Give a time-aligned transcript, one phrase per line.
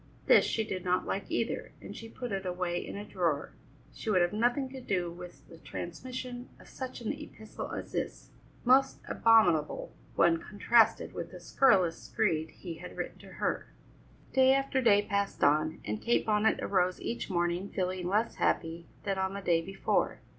[0.25, 3.51] This she did not like either, and she put it away in a drawer;
[3.93, 8.31] she would have nothing to do with the transmission of such an epistle as this.
[8.65, 13.67] Most abominable when contrasted with the scurrilous screed he had written to her.
[14.33, 19.19] Day after day passed on, and Kate Bonnet arose each morning feeling less happy than
[19.19, 20.17] on the day before.